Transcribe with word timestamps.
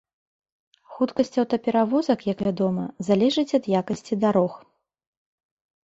Хуткасць 0.93 1.37
аўтаперавозак, 1.43 2.19
як 2.33 2.39
вядома, 2.49 2.89
залежыць 3.11 3.49
ад 3.61 3.71
якасці 3.79 4.13
дарог. 4.27 4.53